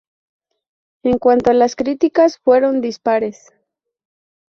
[1.03, 3.51] En cuanto a las críticas, fueron dispares.